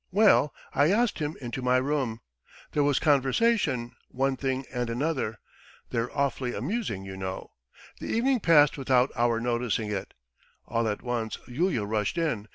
Well, 0.11 0.51
I 0.73 0.89
asked 0.89 1.19
him 1.19 1.37
into 1.41 1.61
my 1.61 1.77
room... 1.77 2.21
there 2.71 2.81
was 2.83 2.97
conversation, 2.97 3.91
one 4.07 4.35
thing 4.35 4.65
and 4.73 4.89
another... 4.89 5.37
they're 5.91 6.09
awfully 6.17 6.55
amusing, 6.55 7.05
you 7.05 7.15
know! 7.15 7.51
The 7.99 8.07
evening 8.07 8.39
passed 8.39 8.79
without 8.79 9.11
our 9.15 9.39
noticing 9.39 9.91
it.... 9.91 10.15
All 10.65 10.87
at 10.87 11.03
once 11.03 11.37
Yulia 11.47 11.83
rushed 11.85 12.17
in. 12.17 12.47